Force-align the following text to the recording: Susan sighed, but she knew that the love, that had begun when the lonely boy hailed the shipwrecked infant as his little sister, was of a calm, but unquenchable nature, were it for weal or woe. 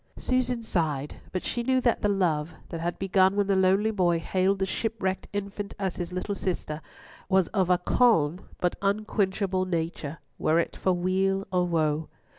Susan 0.17 0.63
sighed, 0.63 1.17
but 1.31 1.43
she 1.43 1.61
knew 1.61 1.79
that 1.79 2.01
the 2.01 2.09
love, 2.09 2.55
that 2.69 2.79
had 2.81 2.97
begun 2.97 3.35
when 3.35 3.45
the 3.45 3.55
lonely 3.55 3.91
boy 3.91 4.17
hailed 4.17 4.57
the 4.57 4.65
shipwrecked 4.65 5.27
infant 5.31 5.75
as 5.77 5.97
his 5.97 6.11
little 6.11 6.33
sister, 6.33 6.81
was 7.29 7.49
of 7.49 7.69
a 7.69 7.77
calm, 7.77 8.49
but 8.59 8.75
unquenchable 8.81 9.63
nature, 9.65 10.17
were 10.39 10.57
it 10.57 10.75
for 10.75 10.91
weal 10.93 11.45
or 11.53 11.65
woe. 11.67 12.09